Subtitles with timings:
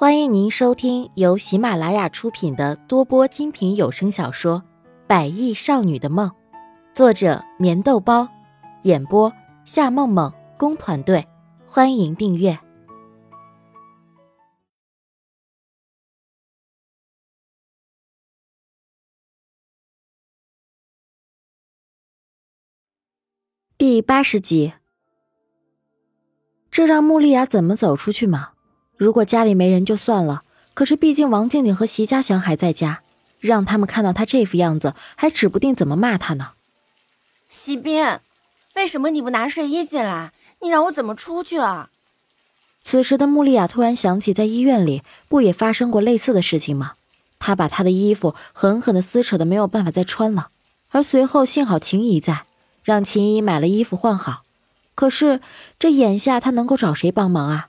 [0.00, 4.62] 欢迎您收听由喜马拉雅出品的多播精品有声小说
[5.08, 6.30] 《百亿少女的梦》，
[6.94, 8.28] 作者：棉豆包，
[8.84, 9.32] 演播：
[9.64, 11.26] 夏梦梦工团队。
[11.66, 12.56] 欢迎订阅
[23.76, 24.74] 第八十集。
[26.70, 28.52] 这让穆丽雅怎么走出去吗？
[28.98, 30.42] 如果家里没人就算了，
[30.74, 33.00] 可是毕竟王静静和席家祥还在家，
[33.38, 36.50] 让他们看到他这副样子，还指不定怎么骂他呢。
[37.48, 38.18] 席斌，
[38.74, 40.32] 为什么你不拿睡衣进来？
[40.60, 41.90] 你让我怎么出去啊？
[42.82, 46.94] 此时的穆丽亚突然想起，在医院里不也发生过类似的事情吗？
[47.38, 50.48] 她把她的衣服狠狠地撕扯的没有办法再穿了，
[50.90, 52.42] 而随后幸好秦姨在，
[52.82, 54.42] 让秦姨买了衣服换好。
[54.96, 55.40] 可是
[55.78, 57.67] 这眼下她能够找谁帮忙啊？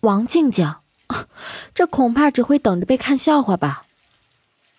[0.00, 0.74] 王静静，
[1.74, 3.84] 这恐怕只会等着被看笑话吧。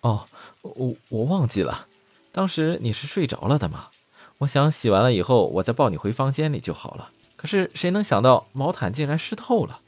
[0.00, 0.26] 哦，
[0.62, 1.86] 我我忘记了，
[2.32, 3.86] 当时你是睡着了的嘛。
[4.38, 7.10] 我想洗完了以后，我再抱你回房间里就好了。
[7.36, 9.78] 可是谁能想到毛毯竟然湿透了？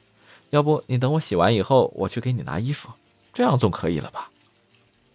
[0.51, 2.91] 要不你等我洗完以后，我去给你拿衣服，
[3.33, 4.31] 这样总可以了吧？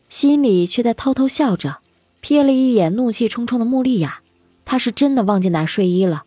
[0.09, 1.78] 心里却在偷偷笑着，
[2.22, 4.22] 瞥了一眼怒气冲冲的穆丽亚，
[4.66, 6.26] 她是真的忘记拿睡衣了。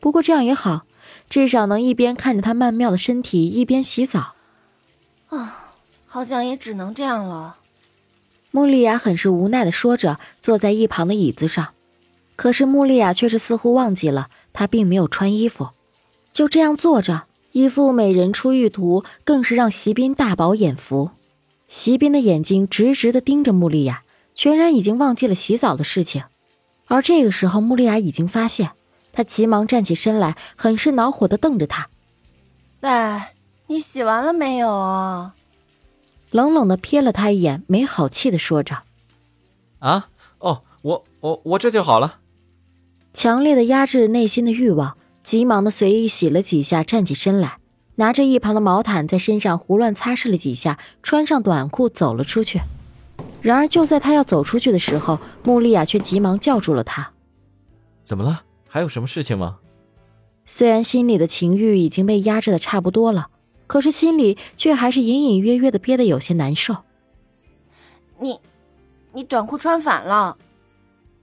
[0.00, 0.86] 不过这样也好。
[1.28, 4.34] 至少能一边看着他曼妙的身体，一边洗澡。
[5.28, 5.72] 啊，
[6.06, 7.56] 好像也只能这样了。
[8.50, 11.70] 穆丽亚很是无奈的说着，坐在一旁的椅子上。
[12.36, 15.70] 可是穆丽亚却是似乎忘记了，她并没有穿衣服，
[16.32, 21.10] 就这样坐着，一副美人出浴图，更是让席斌大饱眼福。
[21.68, 24.02] 席斌的眼睛直直的盯着穆丽亚，
[24.34, 26.24] 全然已经忘记了洗澡的事情。
[26.86, 28.70] 而这个时候，穆丽亚已经发现。
[29.14, 31.88] 他急忙站起身来，很是恼火的瞪着他
[32.82, 32.90] ：“喂，
[33.68, 35.34] 你洗完了没有啊？”
[36.32, 38.82] 冷冷的瞥了他一眼，没好气的说着
[39.78, 40.08] ：“啊，
[40.40, 42.18] 哦，我我我这就好了。”
[43.14, 47.58] 强烈的压制内心的欲望，急忙的随意洗了几下，站起身来，
[47.94, 52.60] 拿着一旁的毛毯在身上胡乱擦拭了几下，穿上短裤走了出去。
[53.40, 57.12] 然而就在他要走出去的时候，穆丽亚却急忙叫住了他
[58.02, 58.42] ：“怎么了？”
[58.74, 59.58] 还有什么事情吗？
[60.44, 63.28] 虽然心里的情欲已经被压制的差不多了，
[63.68, 66.78] 可是心里却还是隐隐约约的憋得有些难受。
[68.18, 68.40] 你，
[69.12, 70.36] 你短裤穿反了。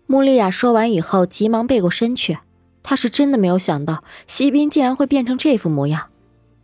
[0.05, 2.37] 穆丽亚说完以后，急忙背过身去。
[2.83, 6.07] 她是真的没有想到，席斌竟然会变成这副模样。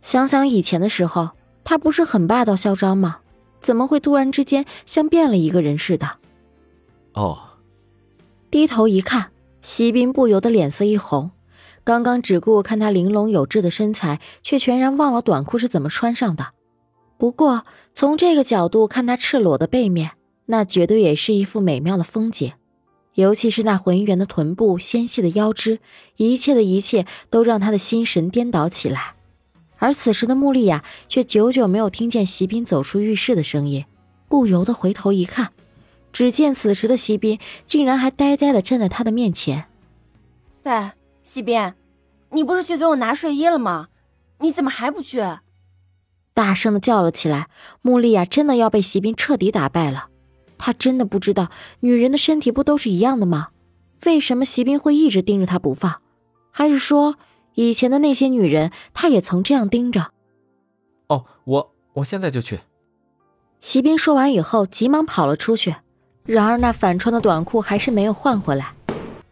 [0.00, 1.32] 想想以前的时候，
[1.64, 3.18] 他不是很霸道嚣张吗？
[3.60, 6.08] 怎么会突然之间像变了一个人似的？
[7.12, 7.38] 哦。
[8.50, 9.30] 低头一看。
[9.60, 11.30] 席斌不由得脸色一红，
[11.84, 16.48] 刚刚只顾看他玲珑有致的身材，却全然忘了短裤是怎么穿上的。
[17.16, 20.12] 不过从这个角度看他赤裸的背面，
[20.46, 22.52] 那绝对也是一幅美妙的风景。
[23.14, 25.80] 尤其是那浑圆的臀部、纤细的腰肢，
[26.16, 29.16] 一切的一切都让他的心神颠倒起来。
[29.78, 33.84] 而此时的穆丽亚却久久没有听见席斌走出浴室的声音，
[34.28, 35.50] 不由得回头一看。
[36.18, 39.66] 只见此时的席斌竟然还呆呆的站在他的面前。
[40.64, 40.90] 喂，
[41.22, 41.74] 席斌，
[42.32, 43.86] 你不是去给我拿睡衣了吗？
[44.40, 45.24] 你怎么还不去？
[46.34, 47.46] 大声的叫了起来。
[47.82, 50.08] 穆丽亚真的要被席斌彻底打败了。
[50.58, 53.50] 她真的不知道，女人的身体不都是一样的吗？
[54.04, 56.02] 为什么席斌会一直盯着她不放？
[56.50, 57.14] 还是说，
[57.54, 60.10] 以前的那些女人，他也曾这样盯着？
[61.06, 62.58] 哦，我我现在就去。
[63.60, 65.76] 席斌说完以后，急忙跑了出去。
[66.28, 68.74] 然而，那反穿的短裤还是没有换回来。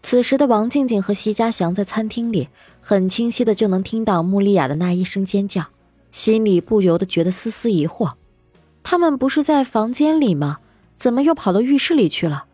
[0.02, 2.48] 此时的王静静和席家祥在餐厅里，
[2.80, 5.66] 很清晰的就能听到穆丽亚的那一声尖叫，
[6.10, 8.14] 心里不由得觉得丝丝疑惑：
[8.82, 10.60] 他们不是在房间里吗？
[10.94, 12.46] 怎么又跑到浴室里去了？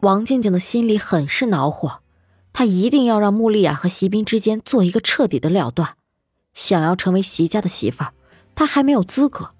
[0.00, 2.00] 王静静的心里很是恼火，
[2.54, 5.96] 她一定要让穆丽亚和席斌之间做一个彻底的了断。
[6.54, 8.14] 想要成为席家的媳妇儿，
[8.54, 9.50] 她还没有资格。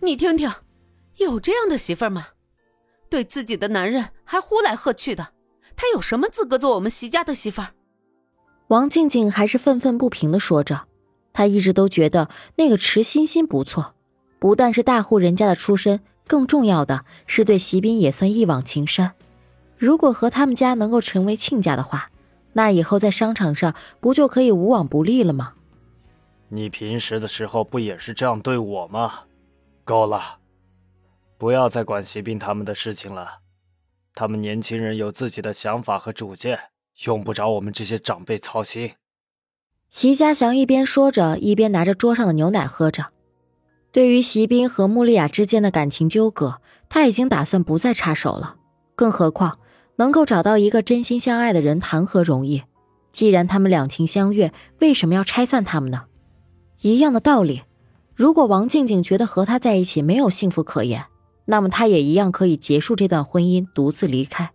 [0.00, 0.50] 你听听，
[1.18, 2.28] 有这样的媳妇儿吗？
[3.10, 5.28] 对自己的男人还呼来喝去的，
[5.76, 7.74] 她有什么资格做我们席家的媳妇儿？
[8.68, 10.82] 王静静还是愤愤不平的说着。
[11.32, 13.94] 她一直都觉得那个池欣欣不错，
[14.38, 19.10] 不但是大户人家的出身，更重要的是对席斌也算一往情深。
[19.76, 22.10] 如果和他们家能够成为亲家的话，
[22.52, 25.54] 那以后在商场上不就可以无往不利了吗？
[26.48, 29.20] 你平时的时候不也是这样对我吗？
[29.84, 30.39] 够了。
[31.40, 33.38] 不要再管席斌他们的事情了，
[34.14, 36.58] 他们年轻人有自己的想法和主见，
[37.06, 38.92] 用不着我们这些长辈操心。
[39.88, 43.06] 席家祥一边说着，一边拿着桌上的牛奶喝着。
[43.90, 46.60] 对于席斌和穆丽亚之间的感情纠葛，
[46.90, 48.56] 他已经打算不再插手了。
[48.94, 49.58] 更何况，
[49.96, 52.64] 能够找到一个真心相爱的人，谈何容易？
[53.12, 56.04] 既然他们两情相悦，为什么要拆散他们呢？
[56.82, 57.62] 一样的道理，
[58.14, 61.06] 如果王静静觉得和他在一起没有幸福可言，
[61.50, 64.52] 那么他也一样可以结束这段婚姻，独自离开。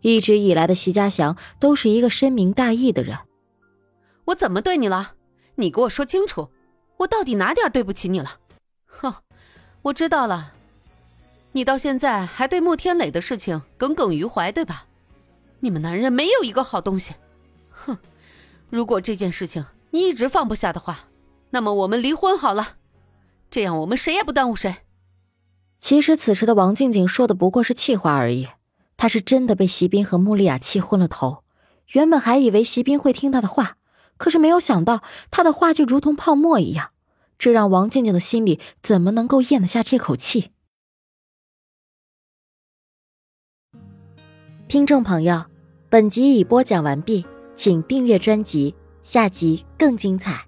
[0.00, 3.18] 一直以来的席家祥都是一个深明大义的人。
[4.24, 5.16] 我怎么对你了？
[5.56, 6.48] 你给我说清楚，
[6.96, 8.38] 我到底哪点对不起你了？
[8.86, 9.12] 哼，
[9.82, 10.54] 我知道了，
[11.52, 14.86] 你到现在还对穆天磊的事情耿耿于怀，对吧？
[15.60, 17.12] 你们男人没有一个好东西。
[17.70, 17.98] 哼，
[18.70, 21.00] 如果这件事情你一直放不下的话，
[21.50, 22.76] 那么我们离婚好了，
[23.50, 24.76] 这样我们谁也不耽误谁。
[25.84, 28.48] 其实此时的王静静说的不过是气话而已，
[28.96, 31.44] 她是真的被席斌和穆丽亚气昏了头。
[31.88, 33.76] 原本还以为席斌会听她的话，
[34.16, 36.92] 可是没有想到他的话就如同泡沫一样。
[37.36, 40.52] 这让王静静的心里怎么能够咽得下这口气？
[44.66, 45.44] 听众朋友，
[45.90, 50.46] 本集已播讲完毕，请订阅专辑，下集更精彩。